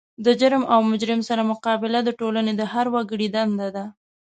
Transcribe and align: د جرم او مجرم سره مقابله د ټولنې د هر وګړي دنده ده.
د 0.25 0.27
جرم 0.39 0.63
او 0.73 0.79
مجرم 0.91 1.21
سره 1.29 1.41
مقابله 1.51 1.99
د 2.03 2.09
ټولنې 2.19 2.53
د 2.55 2.61
هر 2.73 2.85
وګړي 2.93 3.27
دنده 3.35 3.67
ده. 3.75 3.85